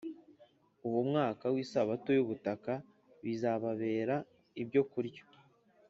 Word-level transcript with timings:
uwo 0.87 1.01
mwaka 1.09 1.45
w 1.53 1.55
isabato 1.63 2.09
y 2.17 2.21
ubutaka 2.23 2.73
bizababere 3.23 4.15
ibyokurya 4.61 5.23